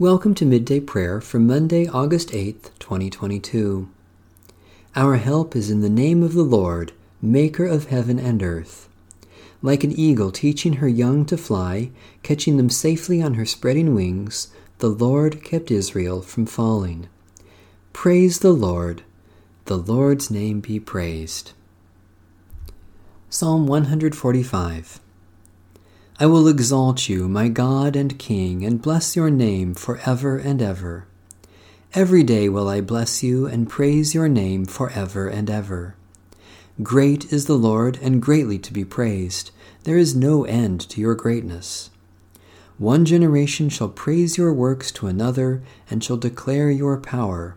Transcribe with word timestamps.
Welcome 0.00 0.36
to 0.36 0.46
Midday 0.46 0.78
Prayer 0.78 1.20
for 1.20 1.40
Monday, 1.40 1.88
August 1.88 2.28
8th, 2.28 2.70
2022. 2.78 3.88
Our 4.94 5.16
help 5.16 5.56
is 5.56 5.72
in 5.72 5.80
the 5.80 5.90
name 5.90 6.22
of 6.22 6.34
the 6.34 6.44
Lord, 6.44 6.92
Maker 7.20 7.66
of 7.66 7.86
heaven 7.86 8.16
and 8.16 8.40
earth. 8.40 8.88
Like 9.60 9.82
an 9.82 9.90
eagle 9.90 10.30
teaching 10.30 10.74
her 10.74 10.86
young 10.86 11.24
to 11.24 11.36
fly, 11.36 11.90
catching 12.22 12.58
them 12.58 12.70
safely 12.70 13.20
on 13.20 13.34
her 13.34 13.44
spreading 13.44 13.92
wings, 13.92 14.52
the 14.78 14.86
Lord 14.86 15.42
kept 15.42 15.72
Israel 15.72 16.22
from 16.22 16.46
falling. 16.46 17.08
Praise 17.92 18.38
the 18.38 18.52
Lord. 18.52 19.02
The 19.64 19.78
Lord's 19.78 20.30
name 20.30 20.60
be 20.60 20.78
praised. 20.78 21.54
Psalm 23.30 23.66
145 23.66 25.00
I 26.20 26.26
will 26.26 26.48
exalt 26.48 27.08
you, 27.08 27.28
my 27.28 27.46
God 27.46 27.94
and 27.94 28.18
King, 28.18 28.64
and 28.64 28.82
bless 28.82 29.14
your 29.14 29.30
name 29.30 29.72
for 29.74 30.00
ever 30.04 30.36
and 30.36 30.60
ever. 30.60 31.06
Every 31.94 32.24
day 32.24 32.48
will 32.48 32.68
I 32.68 32.80
bless 32.80 33.22
you 33.22 33.46
and 33.46 33.68
praise 33.68 34.16
your 34.16 34.28
name 34.28 34.66
for 34.66 34.90
ever 34.90 35.28
and 35.28 35.48
ever. 35.48 35.94
Great 36.82 37.32
is 37.32 37.46
the 37.46 37.56
Lord, 37.56 38.00
and 38.02 38.20
greatly 38.20 38.58
to 38.58 38.72
be 38.72 38.84
praised. 38.84 39.52
There 39.84 39.96
is 39.96 40.16
no 40.16 40.42
end 40.42 40.80
to 40.90 41.00
your 41.00 41.14
greatness. 41.14 41.90
One 42.78 43.04
generation 43.04 43.68
shall 43.68 43.88
praise 43.88 44.36
your 44.36 44.52
works 44.52 44.90
to 44.92 45.06
another, 45.06 45.62
and 45.88 46.02
shall 46.02 46.16
declare 46.16 46.68
your 46.68 46.96
power. 46.98 47.56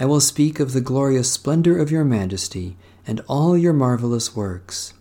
I 0.00 0.06
will 0.06 0.20
speak 0.22 0.60
of 0.60 0.72
the 0.72 0.80
glorious 0.80 1.30
splendor 1.30 1.78
of 1.78 1.90
your 1.90 2.04
majesty, 2.04 2.78
and 3.06 3.20
all 3.28 3.54
your 3.54 3.74
marvelous 3.74 4.34
works. 4.34 4.94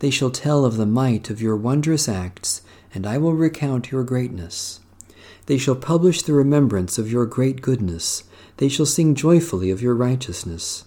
They 0.00 0.10
shall 0.10 0.30
tell 0.30 0.64
of 0.64 0.76
the 0.76 0.86
might 0.86 1.30
of 1.30 1.40
your 1.40 1.56
wondrous 1.56 2.08
acts, 2.08 2.62
and 2.94 3.06
I 3.06 3.18
will 3.18 3.34
recount 3.34 3.90
your 3.90 4.02
greatness. 4.02 4.80
They 5.46 5.58
shall 5.58 5.76
publish 5.76 6.22
the 6.22 6.32
remembrance 6.32 6.98
of 6.98 7.10
your 7.10 7.26
great 7.26 7.60
goodness. 7.60 8.24
They 8.56 8.68
shall 8.68 8.86
sing 8.86 9.14
joyfully 9.14 9.70
of 9.70 9.82
your 9.82 9.94
righteousness. 9.94 10.84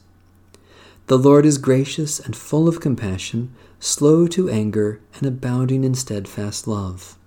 The 1.08 1.18
Lord 1.18 1.46
is 1.46 1.58
gracious 1.58 2.20
and 2.20 2.36
full 2.36 2.68
of 2.68 2.80
compassion, 2.80 3.54
slow 3.80 4.26
to 4.28 4.50
anger, 4.50 5.00
and 5.16 5.28
abounding 5.28 5.84
in 5.84 5.96
steadfast 5.96 6.68
love. 6.68 7.18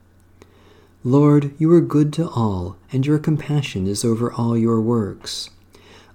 Lord, 1.05 1.53
you 1.57 1.71
are 1.73 1.81
good 1.81 2.13
to 2.15 2.29
all, 2.29 2.79
and 2.91 3.07
your 3.07 3.19
compassion 3.19 3.87
is 3.87 4.05
over 4.05 4.33
all 4.33 4.59
your 4.59 4.81
works. 4.81 5.51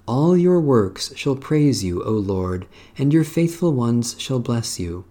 All 0.05 0.35
your 0.35 0.59
works 0.59 1.15
shall 1.15 1.35
praise 1.37 1.81
you, 1.81 2.03
O 2.03 2.11
Lord, 2.11 2.67
and 2.97 3.13
your 3.13 3.23
faithful 3.23 3.71
ones 3.71 4.15
shall 4.19 4.39
bless 4.39 4.79
you. 4.79 5.05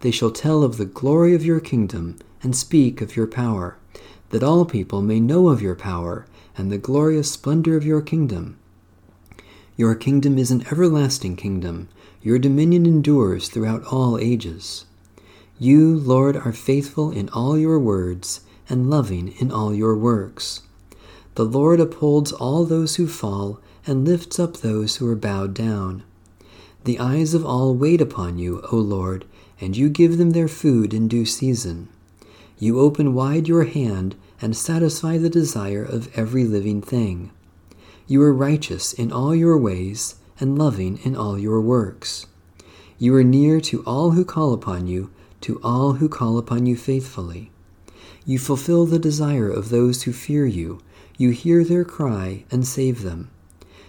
They 0.00 0.10
shall 0.10 0.30
tell 0.30 0.62
of 0.62 0.76
the 0.76 0.86
glory 0.86 1.34
of 1.34 1.44
your 1.44 1.60
kingdom 1.60 2.16
and 2.42 2.56
speak 2.56 3.00
of 3.00 3.16
your 3.16 3.26
power, 3.26 3.76
that 4.30 4.42
all 4.42 4.64
people 4.64 5.02
may 5.02 5.20
know 5.20 5.48
of 5.48 5.60
your 5.60 5.74
power 5.74 6.26
and 6.56 6.70
the 6.70 6.78
glorious 6.78 7.30
splendor 7.30 7.76
of 7.76 7.84
your 7.84 8.00
kingdom. 8.00 8.58
Your 9.76 9.94
kingdom 9.94 10.38
is 10.38 10.50
an 10.50 10.66
everlasting 10.70 11.36
kingdom. 11.36 11.88
Your 12.22 12.38
dominion 12.38 12.86
endures 12.86 13.48
throughout 13.48 13.84
all 13.84 14.18
ages. 14.18 14.84
You, 15.58 15.96
Lord, 15.98 16.36
are 16.36 16.52
faithful 16.52 17.10
in 17.10 17.28
all 17.30 17.58
your 17.58 17.78
words 17.78 18.40
and 18.68 18.90
loving 18.90 19.28
in 19.38 19.50
all 19.50 19.74
your 19.74 19.96
works. 19.96 20.62
The 21.34 21.44
Lord 21.44 21.80
upholds 21.80 22.32
all 22.32 22.64
those 22.64 22.96
who 22.96 23.06
fall 23.06 23.60
and 23.86 24.06
lifts 24.06 24.38
up 24.38 24.58
those 24.58 24.96
who 24.96 25.08
are 25.08 25.16
bowed 25.16 25.54
down. 25.54 26.02
The 26.84 26.98
eyes 26.98 27.34
of 27.34 27.44
all 27.44 27.74
wait 27.74 28.00
upon 28.00 28.38
you, 28.38 28.62
O 28.72 28.76
Lord, 28.76 29.24
and 29.60 29.76
you 29.76 29.88
give 29.88 30.18
them 30.18 30.30
their 30.30 30.48
food 30.48 30.94
in 30.94 31.08
due 31.08 31.26
season. 31.26 31.88
You 32.58 32.80
open 32.80 33.14
wide 33.14 33.48
your 33.48 33.64
hand 33.64 34.16
and 34.40 34.56
satisfy 34.56 35.18
the 35.18 35.30
desire 35.30 35.84
of 35.84 36.08
every 36.16 36.44
living 36.44 36.80
thing. 36.82 37.30
You 38.06 38.22
are 38.22 38.32
righteous 38.32 38.92
in 38.92 39.12
all 39.12 39.34
your 39.34 39.56
ways 39.56 40.16
and 40.38 40.58
loving 40.58 40.98
in 41.04 41.14
all 41.14 41.38
your 41.38 41.60
works. 41.60 42.26
You 42.98 43.14
are 43.14 43.24
near 43.24 43.60
to 43.62 43.82
all 43.84 44.10
who 44.10 44.24
call 44.24 44.52
upon 44.52 44.86
you, 44.86 45.10
to 45.42 45.60
all 45.62 45.94
who 45.94 46.08
call 46.08 46.38
upon 46.38 46.66
you 46.66 46.76
faithfully. 46.76 47.50
You 48.26 48.38
fulfill 48.38 48.86
the 48.86 48.98
desire 48.98 49.50
of 49.50 49.70
those 49.70 50.02
who 50.02 50.12
fear 50.12 50.46
you. 50.46 50.80
You 51.16 51.30
hear 51.30 51.64
their 51.64 51.84
cry 51.84 52.44
and 52.50 52.66
save 52.66 53.02
them. 53.02 53.30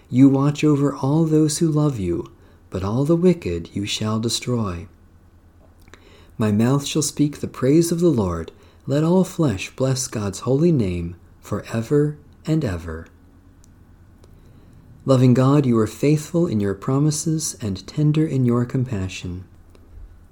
You 0.09 0.29
watch 0.29 0.63
over 0.63 0.95
all 0.95 1.25
those 1.25 1.57
who 1.57 1.67
love 1.67 1.99
you, 1.99 2.31
but 2.69 2.83
all 2.83 3.05
the 3.05 3.15
wicked 3.15 3.75
you 3.75 3.85
shall 3.85 4.19
destroy. 4.19 4.87
My 6.41 6.51
mouth 6.51 6.87
shall 6.87 7.03
speak 7.03 7.37
the 7.39 7.47
praise 7.47 7.91
of 7.91 7.99
the 7.99 8.09
Lord. 8.09 8.51
Let 8.87 9.03
all 9.03 9.23
flesh 9.23 9.69
bless 9.75 10.07
God's 10.07 10.39
holy 10.39 10.71
name 10.71 11.15
for 11.39 11.63
ever 11.71 12.17
and 12.47 12.65
ever. 12.65 13.05
Loving 15.05 15.35
God, 15.35 15.67
you 15.67 15.77
are 15.77 15.85
faithful 15.85 16.47
in 16.47 16.59
your 16.59 16.73
promises 16.73 17.55
and 17.61 17.85
tender 17.85 18.25
in 18.25 18.43
your 18.43 18.65
compassion. 18.65 19.43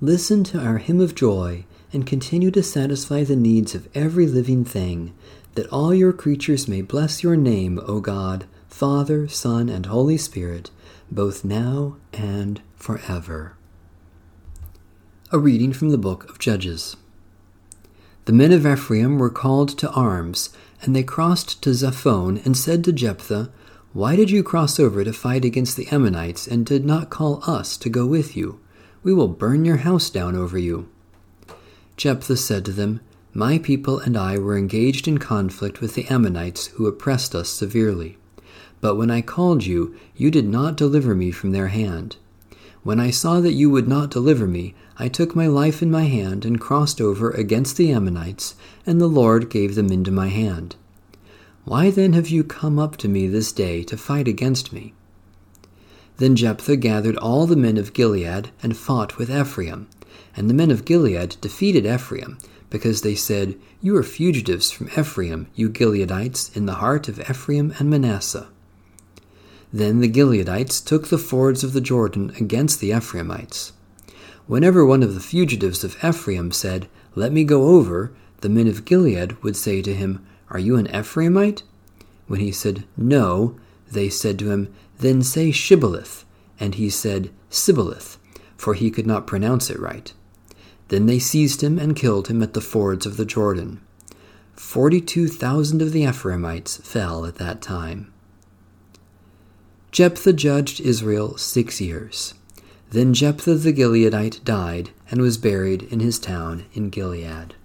Listen 0.02 0.44
to 0.46 0.60
our 0.60 0.80
hymn 0.80 1.00
of 1.00 1.14
joy 1.14 1.66
and 1.94 2.08
continue 2.08 2.50
to 2.50 2.64
satisfy 2.64 3.24
the 3.24 3.36
needs 3.36 3.76
of 3.76 3.88
every 3.94 4.26
living 4.26 4.66
thing, 4.66 5.14
that 5.54 5.72
all 5.72 5.94
your 5.94 6.12
creatures 6.12 6.68
may 6.68 6.82
bless 6.82 7.22
your 7.22 7.38
name, 7.38 7.80
O 7.86 8.00
God, 8.00 8.48
Father, 8.68 9.28
Son, 9.28 9.70
and 9.70 9.86
Holy 9.86 10.18
Spirit, 10.18 10.72
both 11.12 11.46
now 11.46 11.98
and 12.14 12.62
forever. 12.78 13.59
A 15.32 15.38
reading 15.38 15.74
from 15.74 15.90
the 15.90 15.98
book 16.00 16.28
of 16.28 16.40
Judges. 16.40 16.98
The 18.26 18.34
men 18.34 18.52
of 18.52 18.66
Ephraim 18.66 19.20
were 19.20 19.30
called 19.30 19.70
to 19.78 19.92
arms, 19.92 20.50
and 20.82 20.96
they 20.96 21.04
crossed 21.04 21.62
to 21.62 21.70
Zaphon 21.70 22.44
and 22.48 22.58
said 22.58 22.84
to 22.86 22.92
Jephthah, 22.92 23.52
Why 23.94 24.16
did 24.16 24.32
you 24.32 24.42
cross 24.42 24.80
over 24.80 25.04
to 25.04 25.14
fight 25.14 25.46
against 25.46 25.78
the 25.78 25.88
Ammonites 25.90 26.48
and 26.48 26.66
did 26.66 26.84
not 26.84 27.12
call 27.12 27.44
us 27.46 27.78
to 27.78 27.90
go 27.90 28.08
with 28.08 28.36
you? 28.36 28.60
We 29.04 29.14
will 29.14 29.28
burn 29.28 29.66
your 29.66 29.78
house 29.78 30.10
down 30.10 30.36
over 30.36 30.58
you. 30.58 30.90
Jephthah 31.96 32.38
said 32.38 32.66
to 32.66 32.72
them, 32.72 33.00
My 33.32 33.60
people 33.60 34.00
and 34.00 34.18
I 34.18 34.40
were 34.40 34.58
engaged 34.58 35.08
in 35.08 35.20
conflict 35.20 35.80
with 35.80 35.94
the 35.94 36.08
Ammonites 36.08 36.68
who 36.74 36.88
oppressed 36.88 37.36
us 37.36 37.50
severely. 37.50 38.18
But 38.82 38.96
when 38.96 39.12
I 39.12 39.22
called 39.22 39.64
you, 39.64 39.96
you 40.16 40.32
did 40.32 40.48
not 40.48 40.76
deliver 40.76 41.14
me 41.14 41.30
from 41.30 41.52
their 41.52 41.68
hand. 41.68 42.18
When 42.84 43.00
I 43.00 43.12
saw 43.12 43.42
that 43.42 43.54
you 43.54 43.70
would 43.70 43.88
not 43.88 44.12
deliver 44.12 44.48
me, 44.48 44.74
I 44.98 45.08
took 45.10 45.36
my 45.36 45.48
life 45.48 45.82
in 45.82 45.92
my 45.92 46.06
hand 46.06 46.46
and 46.46 46.60
crossed 46.60 47.02
over 47.02 47.30
against 47.32 47.78
the 47.78 47.92
Ammonites, 47.92 48.56
and 48.86 49.00
the 49.00 49.08
Lord 49.08 49.50
gave 49.50 49.76
them 49.76 49.92
into 49.92 50.12
my 50.12 50.28
hand. 50.28 50.76
Why 51.66 51.92
then 51.92 52.14
have 52.14 52.30
you 52.30 52.44
come 52.44 52.80
up 52.80 52.98
to 52.98 53.08
me 53.08 53.28
this 53.28 53.52
day 53.52 53.84
to 53.84 53.98
fight 53.98 54.28
against 54.28 54.72
me? 54.72 54.94
Then 56.18 56.36
Jephthah 56.36 56.78
gathered 56.78 57.18
all 57.18 57.48
the 57.48 57.56
men 57.56 57.78
of 57.78 57.94
Gilead 57.94 58.50
and 58.64 58.76
fought 58.76 59.18
with 59.18 59.30
Ephraim. 59.30 59.88
And 60.36 60.50
the 60.50 60.54
men 60.54 60.72
of 60.72 60.86
Gilead 60.86 61.38
defeated 61.42 61.86
Ephraim, 61.86 62.38
because 62.70 63.02
they 63.02 63.16
said, 63.16 63.56
You 63.82 63.96
are 63.98 64.04
fugitives 64.04 64.72
from 64.72 64.90
Ephraim, 64.98 65.48
you 65.56 65.70
Gileadites, 65.70 66.56
in 66.56 66.66
the 66.66 66.76
heart 66.76 67.08
of 67.08 67.20
Ephraim 67.20 67.74
and 67.80 67.90
Manasseh. 67.90 68.48
Then 69.72 70.00
the 70.00 70.10
Gileadites 70.10 70.84
took 70.84 71.08
the 71.08 71.18
fords 71.18 71.64
of 71.64 71.74
the 71.74 71.82
Jordan 71.82 72.32
against 72.40 72.80
the 72.80 72.92
Ephraimites. 72.92 73.74
Whenever 74.48 74.84
one 74.84 75.04
of 75.04 75.14
the 75.14 75.20
fugitives 75.20 75.84
of 75.84 76.04
Ephraim 76.04 76.52
said, 76.52 76.88
Let 77.14 77.32
me 77.32 77.44
go 77.44 77.68
over, 77.68 78.12
the 78.42 78.50
men 78.50 78.68
of 78.68 78.84
Gilead 78.86 79.44
would 79.44 79.56
say 79.56 79.82
to 79.84 79.94
him, 79.94 80.26
Are 80.50 80.60
you 80.60 80.76
an 80.78 80.88
Ephraimite? 80.88 81.62
When 82.28 82.40
he 82.40 82.52
said, 82.52 82.86
No, 82.98 83.60
they 83.92 84.10
said 84.10 84.40
to 84.40 84.50
him, 84.50 84.74
Then 84.98 85.22
say 85.22 85.52
Shibboleth. 85.52 86.26
And 86.60 86.76
he 86.76 86.90
said, 86.90 87.30
Sibboleth, 87.50 88.18
for 88.58 88.74
he 88.74 88.92
could 88.92 89.08
not 89.08 89.28
pronounce 89.28 89.70
it 89.70 89.80
right. 89.80 90.12
Then 90.90 91.06
they 91.06 91.20
seized 91.20 91.62
him 91.62 91.78
and 91.78 91.96
killed 91.96 92.28
him 92.28 92.42
at 92.42 92.54
the 92.54 92.62
fords 92.62 93.06
of 93.06 93.18
the 93.18 93.26
Jordan. 93.26 93.82
Forty 94.54 95.00
two 95.00 95.28
thousand 95.28 95.82
of 95.82 95.94
the 95.94 96.04
Ephraimites 96.04 96.78
fell 96.78 97.26
at 97.26 97.36
that 97.36 97.62
time. 97.62 98.12
Jephthah 99.92 100.34
judged 100.34 100.80
Israel 100.82 101.36
six 101.38 101.82
years. 101.82 102.36
Then 102.92 103.14
Jephthah 103.14 103.56
the 103.56 103.74
Gileadite 103.74 104.44
died 104.44 104.92
and 105.10 105.20
was 105.20 105.38
buried 105.38 105.84
in 105.84 106.00
his 106.00 106.20
town 106.20 106.66
in 106.74 106.90
Gilead. 106.90 107.56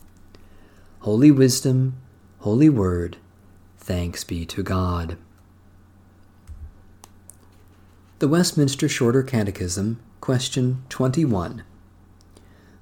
Holy 1.01 1.31
Wisdom, 1.31 1.97
Holy 2.39 2.71
Word, 2.71 3.19
thanks 3.77 4.25
be 4.25 4.47
to 4.47 4.63
God. 4.63 5.19
The 8.21 8.29
Westminster 8.29 8.89
Shorter 8.89 9.23
Catechism, 9.23 10.01
question 10.23 10.83
21. 10.89 11.63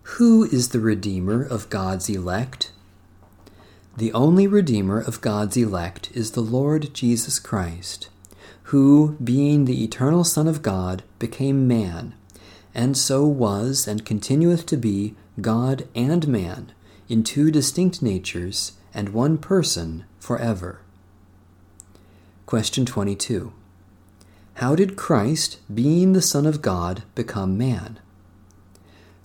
Who 0.02 0.44
is 0.44 0.68
the 0.68 0.80
Redeemer 0.80 1.42
of 1.42 1.68
God's 1.68 2.08
elect? 2.08 2.70
The 3.96 4.12
only 4.12 4.46
Redeemer 4.46 5.00
of 5.00 5.20
God's 5.20 5.56
elect 5.56 6.10
is 6.12 6.32
the 6.32 6.40
Lord 6.40 6.94
Jesus 6.94 7.40
Christ 7.40 8.08
who, 8.64 9.16
being 9.22 9.64
the 9.64 9.82
eternal 9.84 10.24
Son 10.24 10.46
of 10.46 10.62
God, 10.62 11.02
became 11.18 11.66
man, 11.66 12.14
and 12.74 12.96
so 12.96 13.26
was 13.26 13.86
and 13.86 14.04
continueth 14.04 14.66
to 14.66 14.76
be 14.76 15.14
God 15.40 15.86
and 15.94 16.26
man, 16.28 16.72
in 17.08 17.22
two 17.22 17.50
distinct 17.50 18.02
natures 18.02 18.72
and 18.94 19.10
one 19.10 19.38
person 19.38 20.04
for 20.18 20.38
ever. 20.38 20.80
Question 22.46 22.84
22. 22.86 23.52
How 24.54 24.74
did 24.74 24.96
Christ, 24.96 25.58
being 25.72 26.12
the 26.12 26.22
Son 26.22 26.46
of 26.46 26.62
God, 26.62 27.02
become 27.14 27.56
man? 27.56 27.98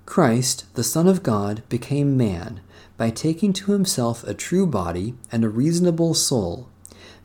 Christ, 0.06 0.74
the 0.76 0.84
Son 0.84 1.08
of 1.08 1.22
God, 1.22 1.64
became 1.68 2.16
man 2.16 2.62
by 2.96 3.10
taking 3.10 3.52
to 3.54 3.74
himself 3.74 4.24
a 4.24 4.34
true 4.34 4.66
body 4.66 5.16
and 5.32 5.44
a 5.44 5.50
reasonable 5.50 6.14
soul, 6.14 6.70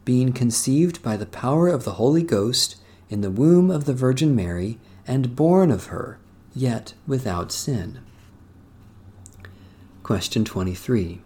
being 0.04 0.32
conceived 0.32 1.02
by 1.02 1.16
the 1.16 1.26
power 1.26 1.68
of 1.68 1.84
the 1.84 1.92
Holy 1.92 2.22
Ghost 2.22 2.76
in 3.08 3.20
the 3.20 3.30
womb 3.30 3.70
of 3.70 3.84
the 3.84 3.94
Virgin 3.94 4.34
Mary, 4.34 4.78
and 5.06 5.36
born 5.36 5.70
of 5.70 5.86
her, 5.86 6.18
yet 6.54 6.94
without 7.06 7.52
sin. 7.52 7.98
Question 10.02 10.44
23. 10.44 11.20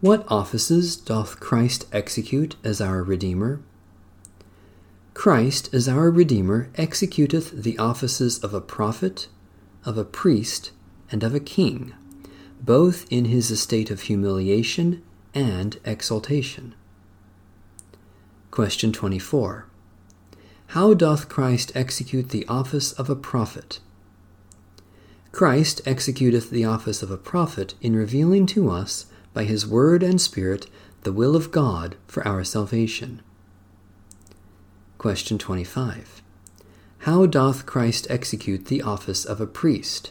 What 0.00 0.24
offices 0.28 0.96
doth 0.96 1.40
Christ 1.40 1.86
execute 1.92 2.56
as 2.62 2.80
our 2.80 3.02
Redeemer? 3.02 3.60
Christ, 5.14 5.72
as 5.74 5.88
our 5.88 6.10
Redeemer, 6.10 6.70
executeth 6.74 7.50
the 7.62 7.76
offices 7.78 8.38
of 8.38 8.54
a 8.54 8.60
prophet, 8.60 9.26
of 9.84 9.98
a 9.98 10.04
priest, 10.04 10.70
and 11.10 11.24
of 11.24 11.34
a 11.34 11.40
king, 11.40 11.94
both 12.60 13.10
in 13.10 13.24
his 13.24 13.50
estate 13.50 13.90
of 13.90 14.02
humiliation 14.02 15.02
and 15.34 15.80
exaltation. 15.84 16.74
Question 18.50 18.92
24. 18.92 19.66
How 20.68 20.94
doth 20.94 21.28
Christ 21.28 21.70
execute 21.74 22.30
the 22.30 22.46
office 22.46 22.92
of 22.92 23.08
a 23.08 23.16
prophet? 23.16 23.78
Christ 25.32 25.80
executeth 25.84 26.50
the 26.50 26.64
office 26.64 27.02
of 27.02 27.10
a 27.10 27.16
prophet 27.16 27.74
in 27.80 27.94
revealing 27.94 28.46
to 28.46 28.70
us, 28.70 29.06
by 29.32 29.44
his 29.44 29.66
word 29.66 30.02
and 30.02 30.20
spirit, 30.20 30.66
the 31.02 31.12
will 31.12 31.36
of 31.36 31.52
God 31.52 31.96
for 32.06 32.26
our 32.26 32.42
salvation. 32.42 33.22
Question 34.96 35.38
25. 35.38 36.22
How 37.00 37.26
doth 37.26 37.66
Christ 37.66 38.06
execute 38.10 38.66
the 38.66 38.82
office 38.82 39.24
of 39.24 39.40
a 39.40 39.46
priest? 39.46 40.10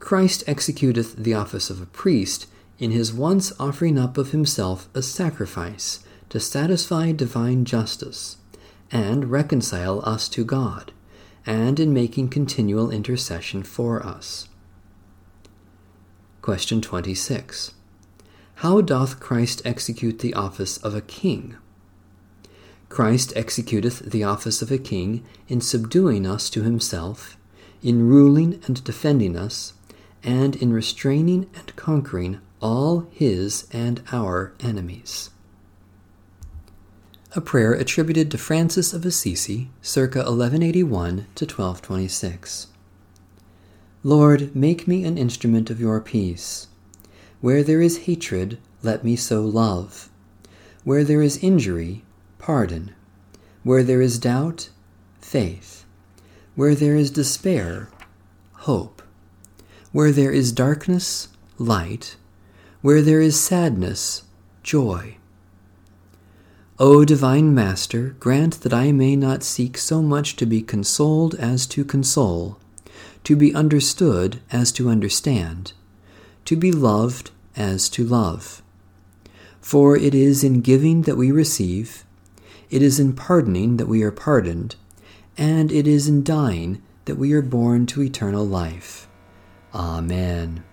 Christ 0.00 0.44
executeth 0.46 1.14
the 1.14 1.34
office 1.34 1.70
of 1.70 1.80
a 1.80 1.86
priest 1.86 2.46
in 2.78 2.90
his 2.90 3.12
once 3.12 3.52
offering 3.60 3.98
up 3.98 4.18
of 4.18 4.32
himself 4.32 4.88
a 4.94 5.02
sacrifice 5.02 6.00
to 6.30 6.40
satisfy 6.40 7.12
divine 7.12 7.64
justice, 7.64 8.38
and 8.90 9.30
reconcile 9.30 10.00
us 10.04 10.28
to 10.28 10.44
God, 10.44 10.92
and 11.44 11.78
in 11.78 11.92
making 11.92 12.28
continual 12.28 12.90
intercession 12.90 13.62
for 13.62 14.04
us. 14.04 14.48
Question 16.40 16.80
26. 16.80 17.74
How 18.56 18.80
doth 18.80 19.20
Christ 19.20 19.62
execute 19.64 20.20
the 20.20 20.34
office 20.34 20.78
of 20.78 20.94
a 20.94 21.00
king? 21.00 21.56
Christ 22.88 23.32
executeth 23.34 24.10
the 24.10 24.24
office 24.24 24.62
of 24.62 24.70
a 24.70 24.78
king 24.78 25.24
in 25.48 25.60
subduing 25.60 26.26
us 26.26 26.50
to 26.50 26.62
himself, 26.62 27.36
in 27.82 28.08
ruling 28.08 28.60
and 28.66 28.82
defending 28.84 29.36
us, 29.36 29.74
and 30.22 30.56
in 30.56 30.72
restraining 30.72 31.48
and 31.54 31.74
conquering 31.76 32.40
all 32.60 33.06
his 33.10 33.66
and 33.72 34.02
our 34.12 34.52
enemies. 34.60 35.30
A 37.32 37.40
prayer 37.40 37.72
attributed 37.74 38.28
to 38.32 38.38
Francis 38.38 38.92
of 38.92 39.06
Assisi, 39.06 39.70
circa 39.80 40.18
1181 40.18 41.28
to 41.36 41.44
1226. 41.44 42.66
Lord, 44.02 44.56
make 44.56 44.88
me 44.88 45.04
an 45.04 45.16
instrument 45.16 45.70
of 45.70 45.78
your 45.78 46.00
peace. 46.00 46.66
Where 47.40 47.62
there 47.62 47.80
is 47.80 48.06
hatred, 48.06 48.58
let 48.82 49.04
me 49.04 49.14
sow 49.14 49.42
love. 49.42 50.10
Where 50.82 51.04
there 51.04 51.22
is 51.22 51.36
injury, 51.36 52.02
pardon. 52.38 52.96
Where 53.62 53.84
there 53.84 54.02
is 54.02 54.18
doubt, 54.18 54.70
faith. 55.20 55.84
Where 56.56 56.74
there 56.74 56.96
is 56.96 57.12
despair, 57.12 57.90
hope. 58.54 59.02
Where 59.92 60.10
there 60.10 60.32
is 60.32 60.50
darkness, 60.50 61.28
light. 61.58 62.16
Where 62.82 63.02
there 63.02 63.20
is 63.20 63.38
sadness, 63.38 64.24
joy. 64.64 65.18
O 66.82 67.04
divine 67.04 67.54
Master, 67.54 68.16
grant 68.20 68.62
that 68.62 68.72
I 68.72 68.90
may 68.90 69.14
not 69.14 69.42
seek 69.42 69.76
so 69.76 70.00
much 70.00 70.34
to 70.36 70.46
be 70.46 70.62
consoled 70.62 71.34
as 71.34 71.66
to 71.66 71.84
console, 71.84 72.58
to 73.22 73.36
be 73.36 73.54
understood 73.54 74.40
as 74.50 74.72
to 74.72 74.88
understand, 74.88 75.74
to 76.46 76.56
be 76.56 76.72
loved 76.72 77.32
as 77.54 77.90
to 77.90 78.02
love. 78.02 78.62
For 79.60 79.94
it 79.94 80.14
is 80.14 80.42
in 80.42 80.62
giving 80.62 81.02
that 81.02 81.18
we 81.18 81.30
receive, 81.30 82.06
it 82.70 82.80
is 82.80 82.98
in 82.98 83.12
pardoning 83.12 83.76
that 83.76 83.86
we 83.86 84.02
are 84.02 84.10
pardoned, 84.10 84.76
and 85.36 85.70
it 85.70 85.86
is 85.86 86.08
in 86.08 86.24
dying 86.24 86.80
that 87.04 87.16
we 87.16 87.34
are 87.34 87.42
born 87.42 87.84
to 87.88 88.02
eternal 88.02 88.46
life. 88.46 89.06
Amen. 89.74 90.64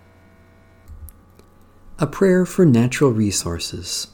A 2.00 2.08
prayer 2.08 2.46
for 2.46 2.66
natural 2.66 3.12
resources. 3.12 4.08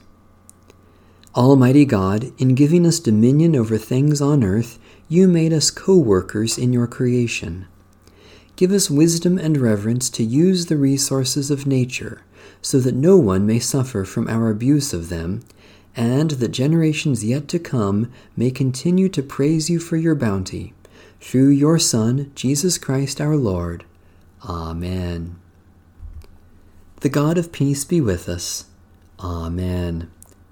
Almighty 1.36 1.86
God, 1.86 2.32
in 2.38 2.54
giving 2.54 2.86
us 2.86 3.00
dominion 3.00 3.56
over 3.56 3.78
things 3.78 4.22
on 4.22 4.44
earth, 4.44 4.78
you 5.10 5.28
made 5.28 5.52
us 5.52 5.72
co 5.72 5.98
workers 5.98 6.58
in 6.58 6.72
your 6.72 6.88
creation. 6.88 7.68
Give 8.56 8.72
us 8.72 8.90
wisdom 8.90 9.40
and 9.40 9.58
reverence 9.58 10.10
to 10.12 10.24
use 10.24 10.68
the 10.68 10.78
resources 10.78 11.50
of 11.50 11.66
nature, 11.66 12.22
so 12.62 12.80
that 12.80 12.94
no 12.94 13.18
one 13.18 13.48
may 13.48 13.60
suffer 13.60 14.06
from 14.06 14.28
our 14.28 14.50
abuse 14.50 14.94
of 14.94 15.10
them 15.10 15.44
and 15.96 16.32
that 16.32 16.50
generations 16.50 17.24
yet 17.24 17.48
to 17.48 17.60
come 17.60 18.12
may 18.36 18.50
continue 18.50 19.10
to 19.10 19.22
praise 19.22 19.70
you 19.70 19.80
for 19.80 19.98
your 19.98 20.16
bounty. 20.16 20.74
Through 21.20 21.50
your 21.50 21.80
Son, 21.80 22.32
Jesus 22.36 22.78
Christ 22.78 23.22
our 23.22 23.36
Lord. 23.36 23.86
Amen. 24.44 25.36
The 27.02 27.10
God 27.10 27.38
of 27.38 27.52
peace 27.52 27.86
be 27.86 28.02
with 28.02 28.28
us. 28.28 28.66
Amen. 29.20 30.10